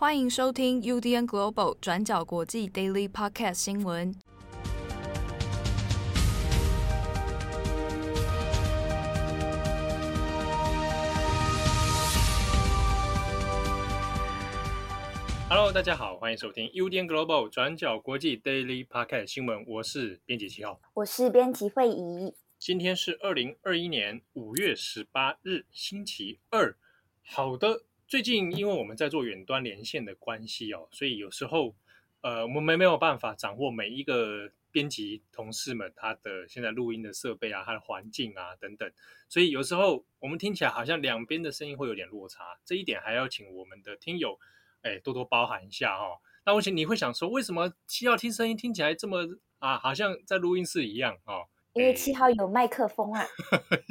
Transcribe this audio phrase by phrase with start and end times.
[0.00, 4.14] 欢迎收听 UDN Global 转角国际 Daily Podcast 新闻。
[15.48, 19.64] Hello，大家好，欢迎收听 UDN Global 转角国际 Daily Podcast 新闻。
[19.66, 22.32] 我是编辑七号，我是编辑慧仪。
[22.56, 26.76] 今天是二零二一年五月十八日，星期二。
[27.24, 27.87] 好的。
[28.08, 31.76] 最近因为我们在做远端连线的关系哦，所以有时候
[32.22, 38.90] 呃我们没没有办法掌握每一个编辑同事们他的现在录音的设备啊，他的环境啊等等，
[39.28, 44.38] 所以有时候我们听起来好像两边的声音会有点落差，这一点还要请我们的听友
[44.80, 46.16] 哎多多包涵一下哦。
[46.46, 49.18] 那我想你会想说，为什么七号听声音听起来这么
[49.58, 51.46] 啊，好像在录音室一样哦？
[51.74, 53.22] 因为七号有麦克风啊，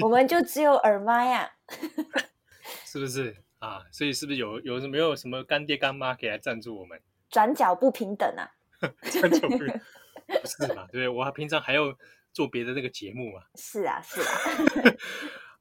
[0.02, 1.52] 我们就只有耳麦呀，
[2.84, 3.44] 是不是？
[3.60, 7.00] 啊，所以是不是有有没有什么干爹干妈可以来赞助我们？
[7.30, 8.50] 转角不平等啊！
[9.12, 9.82] 转角不平等
[10.42, 10.88] 不是嘛？
[10.92, 11.94] 对，我平常还要
[12.32, 13.42] 做别的那个节目嘛。
[13.56, 14.28] 是啊，是啊。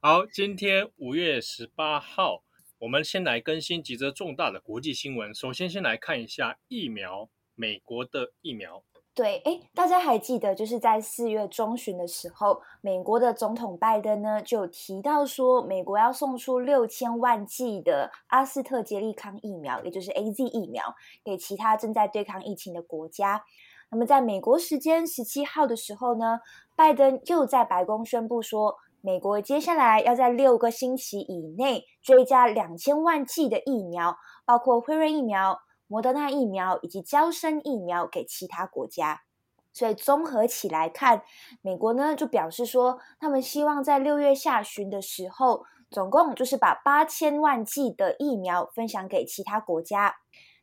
[0.01, 2.45] 好，今天五月十八号，
[2.79, 5.35] 我们先来更新几则重大的国际新闻。
[5.35, 8.85] 首先，先来看一下疫苗，美国的疫苗。
[9.17, 23.43] 对，哎，大家还记得，就是在四月中旬的时候，美国的总统拜登呢就提到说，美国要送出六千万剂的阿斯特捷利康疫苗，也就是 AZ 疫苗，给其他正在对抗疫情的国家。
[23.91, 26.41] 那么，在美国时间十七号的时候呢，
[26.77, 35.59] 拜登又在白宫宣布说，美国接下来要在六个星期以内追加两千万剂的疫苗，包括辉瑞疫苗。
[35.89, 39.23] 莫德纳疫苗以及交生疫苗给其他国家，
[39.73, 41.23] 所以综合起来看，
[41.63, 50.17] 美国呢就表示说，他们希望在六月下旬的时候，总共就是把八千万剂的疫苗分享给其他国家。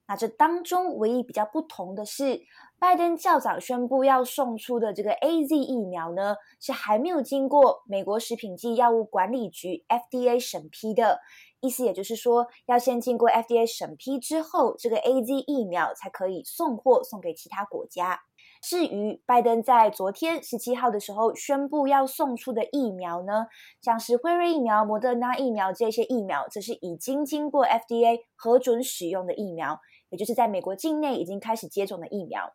[0.06, 2.42] 那这当中唯一比较不同的是，
[2.84, 11.22] 拜登较早宣布要送出的这个 AZ 疫苗呢，是还没有经过美国食品及药物管理局 FDA 审批的。
[11.62, 18.20] 意思也就是说，要先经过 FDA 审批之后，这个 AZ 疫苗才可以送货送给其他国家。
[18.62, 23.48] 至于拜登在昨天十七号的时候宣布要送出的疫苗呢，
[23.82, 29.80] 像是辉瑞疫苗、莫德纳疫苗这些疫苗，则是已经经过 FDA 核准使用的疫苗，
[30.10, 32.54] 也就是在美国境内已经开始接种的疫苗。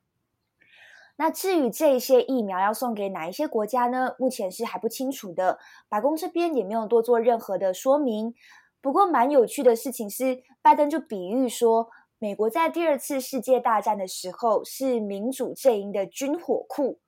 [1.20, 4.14] 那至于这些疫苗要送给哪一些国家呢？
[4.20, 5.58] 目前是还不清楚的，
[5.88, 8.32] 白宫这边也没有多做任何的说明。
[8.80, 11.88] 不过，蛮有趣的事情是，拜登就比喻说，
[12.20, 17.00] 美国在第二次世界大战的时候是民主阵营的军火库。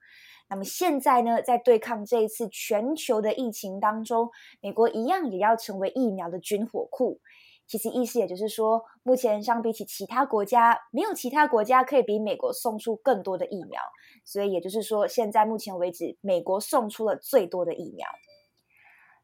[0.48, 4.28] 那么现在呢，在对抗这一次全球的疫情当中，
[4.60, 7.20] 美国一样也要成为疫苗的军火库。
[7.70, 13.80] 其实意思也就是说，目前相比起其他国家，没有其他国家可以比美国送出更多的疫苗。
[14.24, 18.08] 所以也就是说，现在目前为止，美国送出了最多的疫苗。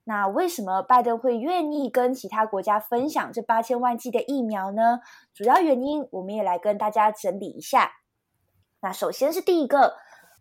[0.05, 5.01] 那为什么拜登会愿意跟其他国家分享这八千万剂的疫苗呢？
[5.35, 7.91] 主要原因我们也来跟大家整理一下。
[8.81, 9.97] 那首先是第一个，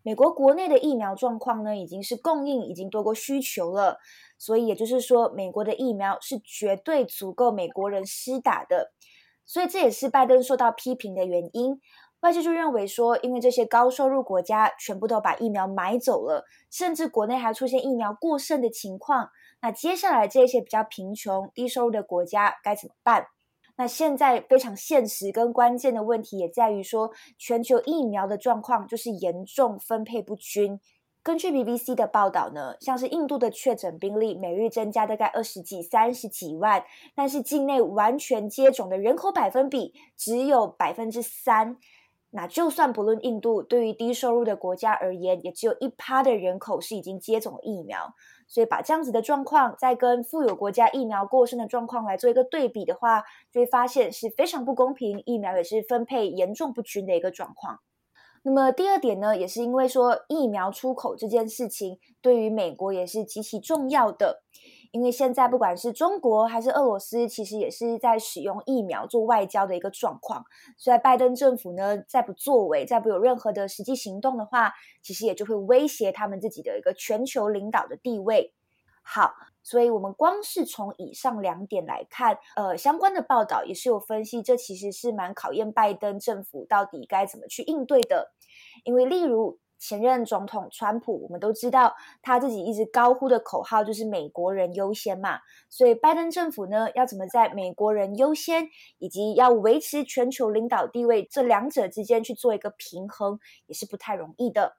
[0.06, 3.98] 美国国内的疫苗状况呢，已经是供应已经多过需求了，
[4.38, 8.92] 所以也就是说，美国的疫苗是绝对足够美国人施打的。
[9.48, 11.82] 所以这也是拜登受到批评的原因。
[12.20, 19.32] 外界就认为说，因为这些高收入国家全部都把疫苗买走了，甚至国内还出现疫苗过剩的情况。
[19.60, 23.26] 那接下来这些比较贫穷、低收入的国家该怎么办？
[23.78, 30.80] 那现在非常现实跟关键的问题也在于说，全球疫苗的状况就是严重分配不均。
[31.22, 36.84] 根据 BBC 的报道呢，像是印度的确诊病例每日增加大概二十几、三十几万，
[37.16, 41.78] 但是境内完全接种的人口百分比只有百分之三。
[42.30, 48.14] 那就算不论印度，对于低收入的国家而言，也只有一趴的人口是已经接种疫苗。
[48.48, 57.80] 所以把这样子的状况再跟富有国家疫苗过剩的状况来做一个对比的话，就会发现是非常不公平，疫苗也是分配严重不均的一个状况。
[58.44, 64.44] 那么第二点呢，也是因为说疫苗出口这件事情对于美国也是极其重要的。
[64.96, 70.46] 因为现在不管是中国还是俄罗斯，其实也是在使用疫苗做外交的一个状况。
[70.78, 74.72] 所以拜登政府呢，再不作为，再不有任何的实际行动的话，
[75.02, 78.54] 其实也就会威胁他们自己的一个全球领导的地位。
[79.04, 88.32] 好，所以我们光是从以上两点来看，呃，相关的报道也是有分析，这其实是蛮考验拜登政府到底该怎么去应对的。
[88.86, 95.40] 因为例如前任总统川普，我们都知道他自己一直高呼的口号就是“美国人优先”嘛。
[95.70, 98.70] 所以拜登政府呢，要怎么在“美国人优先”
[99.00, 104.78] 以及要维持全球领导地位这两者之间去做一个平衡，也是不太容易的。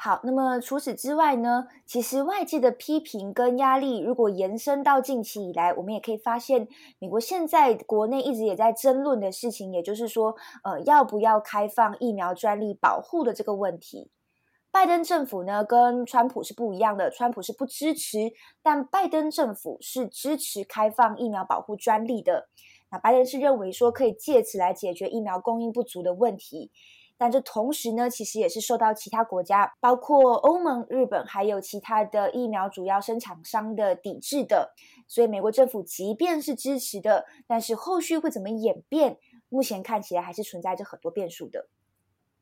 [0.00, 6.66] 好，那么除此之外呢，其实外界的批评跟压力，如果延伸到近期以来，我们也可以发现，
[6.98, 14.10] 美国现在国内一直也在争论的事情，也就是说，呃，要不要开放疫苗专利保护的这个问题。
[14.72, 18.32] 拜登政府呢，跟川普是不一样的，川普是不支持，
[18.62, 22.48] 但拜登政府是支持开放疫苗保护专利的。
[22.90, 26.72] 那拜登是认为说，可以借此来解决疫苗供应不足的问题。
[27.18, 34.72] 但这同时呢，其实也是受到其他国家，包括欧盟、日本，还有其他的疫苗主要生产商的抵制的。
[35.06, 39.18] 所以，美国政府即便是支持的，但是后续会怎么演变，
[39.50, 41.68] 目前看起来还是存在着很多变数的。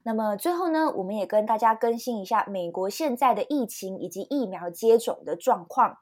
[0.03, 5.99] 那么最后呢，我们也跟大家更新一下美国现在的疫情以及疫苗接种的状况。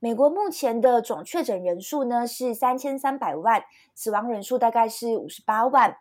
[0.00, 3.62] 美国目前的总确诊人数呢是三千三百万，
[3.94, 5.96] 死亡人数大概是五十八万。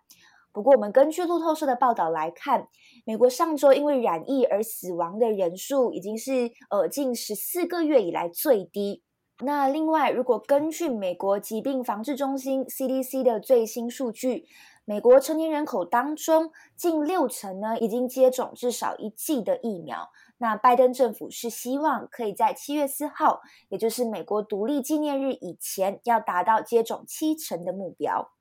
[0.52, 2.68] 不过，我们根据路透社的报道来看，
[3.06, 9.02] 美国上周因为染疫而死亡的人数已经是呃近十四个月以来最低。
[9.40, 14.46] 那另外，如果根据美国疾病防治中心 CDC 的最新数据，
[14.86, 20.12] 美国成年人口当中近六成呢已经接种至少一剂的疫苗。
[20.40, 28.34] 那拜登政府是希望可以在七月四号，也就是美国独立纪念日以前，要达到接种七成的目标。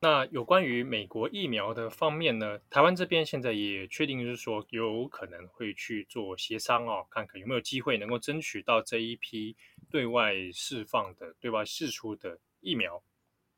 [0.00, 9.56] 那有关于美国疫苗的方面呢，台湾这边现在也确定，是说有可能会去做协商哦，看看有没有机会能够争取到这一批
[9.90, 13.02] 对外释放的、对外释出的疫苗。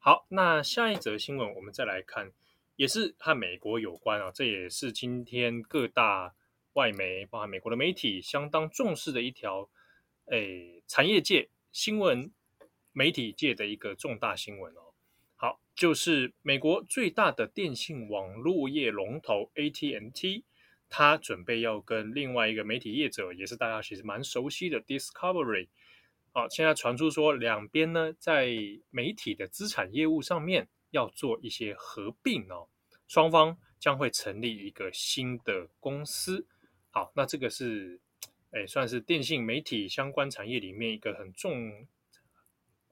[0.07, 2.31] 好，那下一则新闻我们再来看，
[2.77, 6.37] 也是和美国有关啊，这也是今天各大
[6.75, 9.69] 外媒，包含美国的媒体相当重视的一条，
[10.27, 12.31] 诶，产业界新闻
[12.93, 14.95] 媒体界的一个重大新闻哦。
[15.35, 20.45] 好就是美国最大的电信网络业龙头 AT&T，
[20.89, 25.67] 它准备要跟另外一个媒体业者，也是大家其实蛮熟悉的 Discovery，
[26.37, 28.55] 啊，现在传出说两边呢在
[28.91, 32.69] 媒体的资产业务上面要做一些合并哦，
[33.09, 36.47] 双方将会成立一个新的公司。
[36.91, 37.99] 好，那这个是
[38.51, 41.87] 诶算是电信媒体相关产业里面一个很重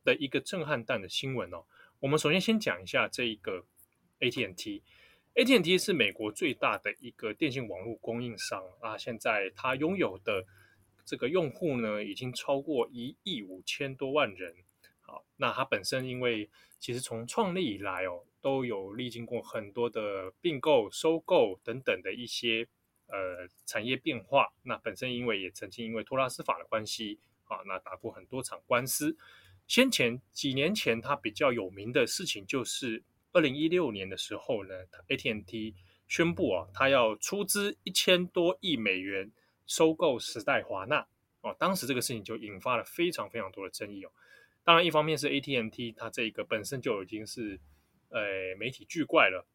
[0.04, 1.66] 的一个震撼弹的新闻哦。
[2.00, 3.62] 我们首先先讲一下这一个
[4.20, 10.46] AT&T，AT&T 是美国最大的一个电信网络供应商啊，现在它拥有的
[11.04, 14.54] 这个用户呢，已经超过一亿五千多万人。
[15.00, 16.48] 好，那它本身因为
[16.78, 22.66] 其实从创立以来哦，都有历经过很多的并购、收购等等的一些
[23.08, 24.54] 呃产业变化。
[24.62, 29.16] 那本身因为也曾经因为托拉斯法的关系啊，那打过很多场官司。
[29.66, 33.02] 先前几年前，它比较有名的事情就是
[33.32, 34.74] 二零一六年的时候呢
[35.08, 35.74] ，AT&T
[36.06, 39.32] 宣布啊，它要出资一千多亿美元
[39.66, 41.06] 收购时代华纳
[41.40, 41.54] 哦。
[41.58, 44.10] 当时这个事情就引发了非常非常多的争议哦。
[44.62, 47.60] 当然，一方面是 AT&T 它这个本身就已经是
[48.10, 49.46] 呃媒体巨怪了，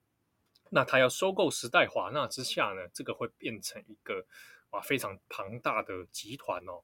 [0.70, 4.26] 那它要收购时代华纳之下呢，这个会变成一个
[4.70, 6.84] 啊非常庞大的集团哦。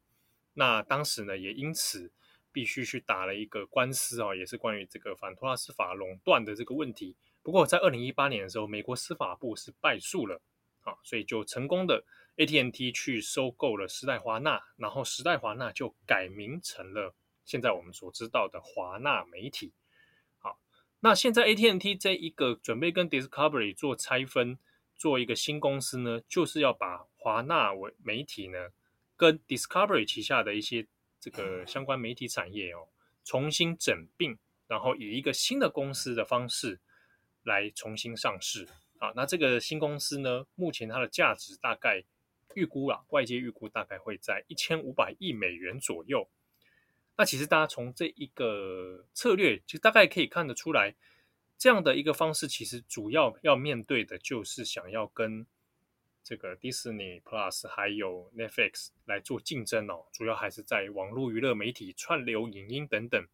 [0.53, 2.11] 那当时呢，也因此。
[2.55, 7.13] 必须去打了一个官司啊，也是关于这个反托拉斯法垄断的这个问题。
[7.43, 10.41] 不过在二零一八年的时候，美国司法部是败诉了
[10.83, 12.05] 啊，所以就成功的
[12.37, 19.73] AT&T 去收购了时代华纳，然后时代华纳就改名成了现在我们所知道的华纳媒体。
[20.39, 20.59] 好，
[20.99, 24.57] 那现在 AT&T 这一个准备跟 Discovery 做拆分，
[24.95, 28.69] 做一个新公司呢，就是要把华纳为媒体呢
[29.15, 30.87] 跟 Discovery 旗下的一些。
[31.17, 32.87] 这个相关媒体产业哦，
[33.23, 34.37] 重新整并，
[34.67, 36.79] 然后以一个新的公司的方式
[37.41, 38.67] 来重新上市
[38.99, 39.11] 啊。
[39.15, 42.03] 那这个新公司呢，目前它的价值大概
[42.55, 46.27] 预估啊，外界预估大概会在一千五百亿美元左右。
[47.15, 50.95] 那其实大家从这一个策略，就大概可以看得出来，
[51.57, 55.45] 这样的一个方式，其实主要要面对的就是想要跟。
[56.27, 63.27] 这个 Disney Plus 还有 Netflix 来做竞争哦，主要还是在网络娱乐媒体、串流影音等等。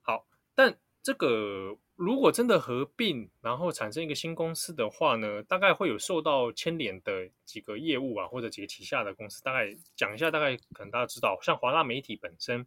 [0.00, 9.40] 好，但这个如果真的合并，然后产生一个新公司的话呢，大概会有受到牵连的几个业务啊，或者几个旗下的公司。
[9.44, 12.66] 大概讲一下，大概可能大家知道，像华纳媒体本身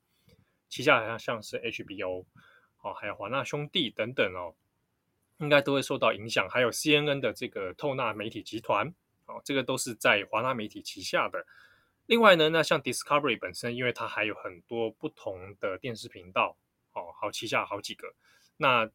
[0.69, 2.23] 旗下好像像是 HBO
[2.81, 4.55] 哦，还有华纳兄弟等等哦，
[5.39, 6.47] 应该都会受到影响。
[6.49, 8.95] 还有 CNN 的这个透纳媒体集团。
[9.25, 11.45] 哦，这个都是在华纳媒体旗下的。
[12.05, 16.55] 另外呢，那像 Discovery 本身，因为它还有很多不同的电视频道，
[16.93, 18.13] 哦，好旗下好几个。
[18.55, 18.89] 那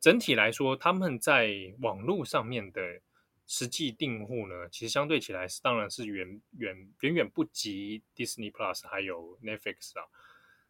[0.00, 3.00] 整体来说，他们在网络上面的
[3.46, 10.04] 实际订户呢，其实相对起来是当然是远远远远不及 Disney Plus 还有 Netflix 啊。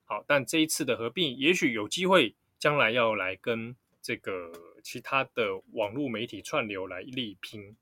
[0.04, 4.52] 好，但这一次的合并，也许有机会将来要来跟这个
[4.84, 7.76] 其他的网络媒体串流来力拼。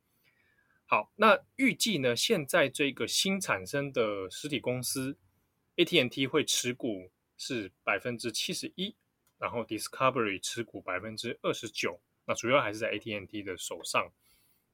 [0.87, 5.19] 好，那预计呢，现在这个新产生的实体公司
[5.77, 8.95] AT&T 会持股是百分之七十一，
[9.39, 14.11] 然后 Discovery 持股百分之二十九，那主要还是在 AT&T 的手上。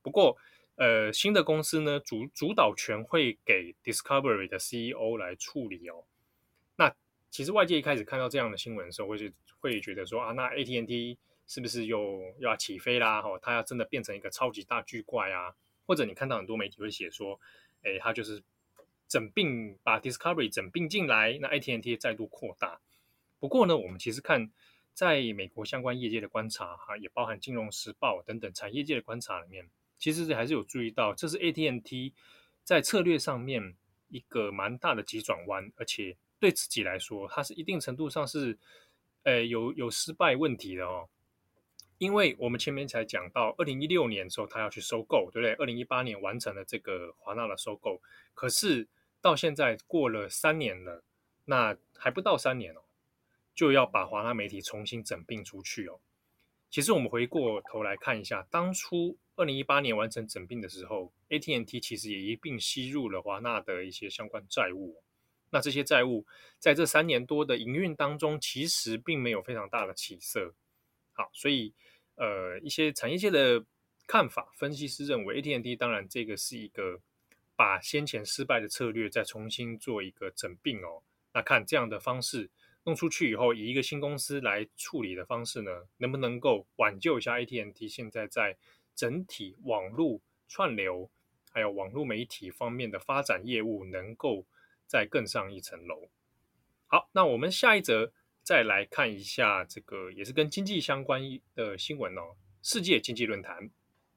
[0.03, 0.37] 不过，
[0.77, 6.05] 呃，新的公司呢，主主导权会给 Discovery 的 CEO 来处理哦。
[6.77, 6.95] 那
[7.31, 13.21] 其实外界一开始看到这样的新闻的时候，会是会觉得说啊，那 AT&T 是不是又要起飞啦？
[13.21, 15.55] 哦，它要真的变成一个超级大巨怪啊？
[15.87, 17.39] 或者你看到很多媒体会写说，
[17.83, 18.43] 哎，他就是
[19.09, 22.81] 整并把 Discovery 整并进来，那 AT&T 再度扩大。
[23.41, 24.53] 不过呢，我们其实看
[24.95, 29.69] 在美国相关业界的观察，哈，也包含《金融时报》等等产业界的观察里面，
[29.99, 32.13] 其实还是有注意到，这是 AT&T
[32.63, 33.75] 在策略上面
[34.09, 38.59] 一个蛮大的急转弯，而且对自己来说，它是一定程度上是，
[39.23, 41.09] 呃，有有失败问题的哦。
[41.99, 45.53] 因为我们前面才讲到，二零一六年的时候他要去收购，对不对？
[45.57, 48.01] 二零一八年完成了这个华纳的收购，
[48.33, 48.89] 可是
[49.21, 51.05] 到现在过了三年了，
[51.45, 52.81] 那还不到三年哦，
[53.61, 56.01] 就要把华纳媒体重新整并出去哦。
[56.71, 65.03] 其实我们回过头来看一下，当初二零一八年完成整并的时候，AT&T 其实也一并吸入了华纳的一些相关债务。
[65.51, 66.25] 那这些债务
[66.59, 70.55] 在这三年多的营运当中，其实并没有非常大的起色。
[71.13, 71.75] 好，所以。
[72.17, 73.65] 呃，一些产业界的
[74.07, 77.01] 看法，分析师认为，AT&T 当然这个是一个
[77.57, 81.03] 把先前失败的策略再重新做一个整并哦。
[81.33, 82.51] 那看这样的方式
[82.85, 88.57] 弄出去以后，以一个新公司来处理的方式呢，能不能够挽救一下 AT&T 现在在
[88.95, 91.11] 整体网络串流
[91.51, 94.47] 还有网络媒体方面的发展业务，能够
[94.87, 96.11] 再更上一层楼？
[96.87, 98.13] 好，那我们下一则。
[98.43, 101.21] 再来看一下这个也是跟经济相关
[101.55, 102.35] 的新闻哦。
[102.63, 103.71] 世界经济论坛，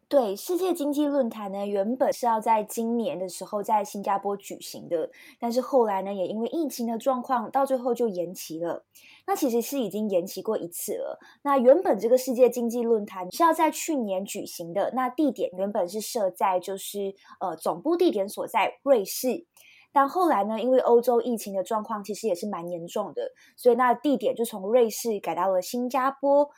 [0.10, 8.86] 对，世界经济论坛呢，原本是要在今年的时候在新加坡举行的，但是后来呢，也因为疫情的状况，到最后就延期了。
[9.26, 11.18] 那其实是已经延期过一次了。
[11.42, 19.48] 那原本这个世界经济论坛是要在去年举行的，那地点原本是设在就是呃总部地点所在瑞士。
[19.92, 26.50] 但后来呢，因为欧洲疫情的状况其实也是蛮严重的，所以那地点就从瑞士改到了新加坡。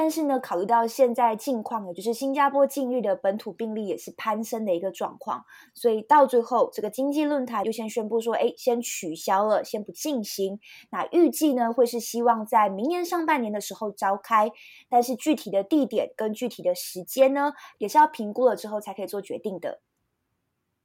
[0.00, 10.58] 但是呢，考虑到现在境况，也就是新加坡近日的本土病例也是攀升的一个状况，所以到最后这个经济论坛就先宣布说，哎，先取消了，先不进行。
[10.90, 14.50] 那预计呢，会是希望在明年上半年的时候召开，
[14.88, 19.82] 但是具体的地点跟具体的时间呢，也是要评估了之后才可以做决定的。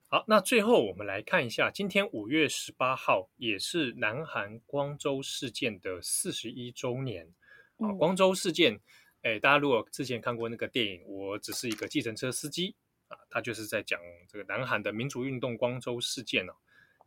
[0.09, 7.29] 好，那最后我们来看一下，今天五月十八号也是南韩光州事件的四十一周年。
[7.77, 8.79] 啊，光州事件，
[9.25, 12.75] 哎，大家如果之前看过那个电影，我只是一个计程车司机
[13.07, 16.53] 啊，他就是在讲这个南韩的民主运动光州事件哦。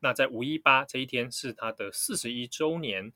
[0.00, 3.12] 那在五一八这一天是他的四十一周年。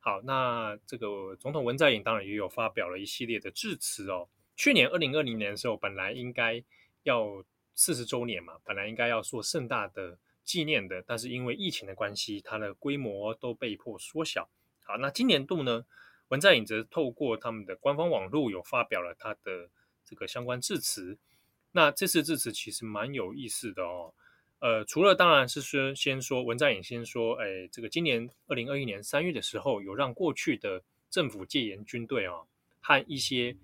[0.00, 4.28] 好，那这个总统文在寅当然也有发表了一系列的致辞哦。
[4.54, 6.62] 去年二零二零年的时候，本来应该
[7.04, 7.44] 要。
[7.74, 14.46] 四十周年嘛，本来应该要做盛大的纪念的，但是因为疫情的关系，它的规模都被迫缩小。
[14.82, 15.86] 好，那今年度呢，
[16.32, 19.68] 文在寅则透过他们的官方网络有发表了他的
[20.02, 21.18] 这个相关致辞。
[21.72, 24.14] 那这次致辞其实蛮有意思的哦。
[24.60, 32.32] 呃，除了当然是说先说文在寅先说，哎，这个今年二零二一年三月的时候，有让过去的政府戒严军队啊
[32.80, 33.54] 和一些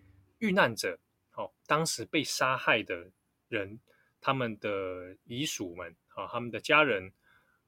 [0.41, 0.99] 遇难者，
[1.37, 3.11] 哦，当时被杀害的
[3.49, 3.81] 人。
[4.21, 7.13] 他们的遗属们啊，他们的家人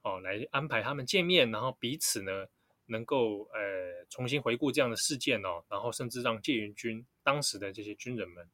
[0.03, 2.47] 哦，来安排他们见面，然后彼此呢
[2.91, 8.47] 能够呃重新回顾这样的事件哦，然后甚至让戒严军当时的这些军人们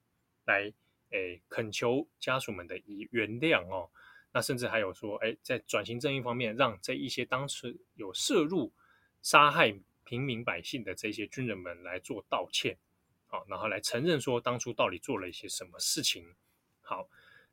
[0.45, 0.73] 来
[1.11, 2.76] 诶恳求家属们的
[3.11, 3.90] 原谅哦，
[4.33, 8.73] 那甚至还有说诶在转型正义方面，让这一些当时有涉入
[9.23, 9.75] 杀害
[10.05, 12.76] 平民百姓的这些军人们来做道歉，
[13.26, 16.35] 好，然后来承认说当初到底做了一些什么事情，
[16.81, 17.09] 好。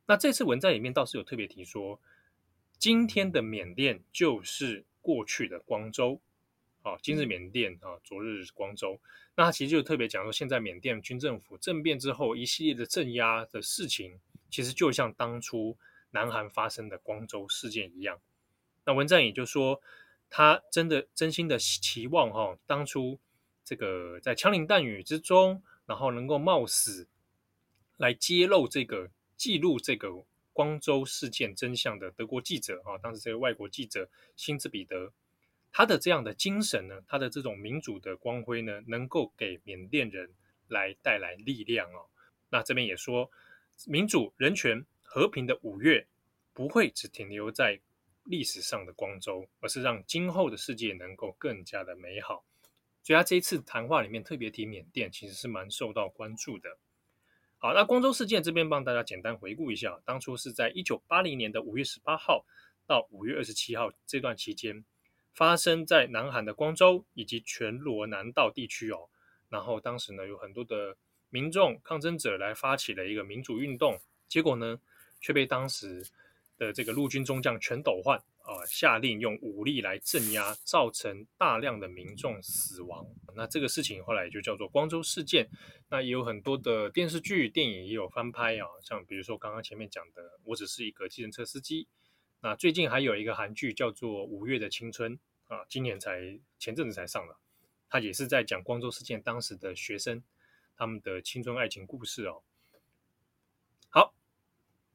[0.06, 1.98] 那这次文在里面倒是有特别提说，
[2.78, 6.20] 今天的缅甸就是过去的光州，
[6.84, 9.00] 啊，今日缅甸啊，昨日光州。
[9.34, 15.78] 那他其实就特别讲说，现在缅甸军政府政变之后一系列的镇压的事情，其实就像当初
[16.10, 18.20] 南韩发生的光州事件一样。
[18.84, 19.80] 那文在寅就说，
[20.28, 23.18] 他真的真心的期望哈、哦，当初
[23.64, 27.08] 这个在枪林弹雨之中，然后能够冒死
[27.96, 30.10] 来揭露这个记录这个
[30.52, 35.14] 光州事件真相的德国记者啊，当时这个外国记者辛兹彼得，
[35.76, 40.30] 他的这样的精神呢，他的这种民主的光辉呢，能够给缅甸人
[40.68, 42.06] 来带来力量哦。
[42.48, 43.28] 那这边也说，
[43.88, 46.06] 民主、人权、和平的五月
[46.52, 47.80] 不会只停留在
[48.22, 52.44] 历史上的光州，而是让今后的世界能够更加的美好。
[53.02, 56.78] 所以他这一次谈话里面特别提缅甸，其实是蛮受到关注的。
[57.58, 62.46] 好，那光州事件这边帮大家简单回顾一下，当初是在一九八零年的五月十八号
[62.86, 64.84] 到五月二十七号这段期间，
[65.34, 69.08] 发生在南韩的光州以及全罗南道地区哦。
[69.50, 70.96] 然后当时呢，有很多的
[71.30, 74.80] 民众抗争者来发起了一个民主运动，结果呢，
[75.20, 76.06] 却被当时
[76.56, 83.06] 的这个陆军中将全斗焕啊下令用武力来镇压，造成大量的民众死亡。
[83.34, 85.48] 那这个事情后来就叫做光州事件。
[85.90, 91.84] 那也有很多的电视剧、电影也有翻拍啊，像比如说刚刚前面讲的《我只是一个计程车司机》。
[92.44, 97.38] 那最近还有一个韩剧叫做《五月的青春》啊，今年才前阵子才上了。
[97.88, 100.22] 他也是在讲光州事件当时的学生
[100.76, 102.42] 他们的青春爱情故事哦。
[103.88, 104.12] 好，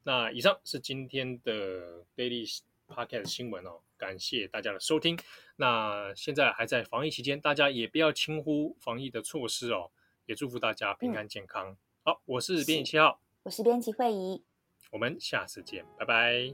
[0.04, 5.18] 那以上是今天的 Daily Podcast 新闻哦，感谢大家的收听。
[5.56, 9.90] 那现在还在防疫期间，大家也不要轻忽防疫的措施哦，
[10.28, 11.72] 也祝福大家平安健康。
[11.72, 14.44] 嗯、好，我是编辑七号，我是编辑慧仪，
[14.92, 16.54] 我们下次见，拜拜，